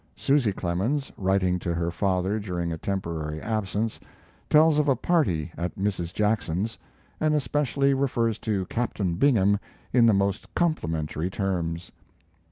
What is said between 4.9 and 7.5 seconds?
party at Mrs. Jackson's, and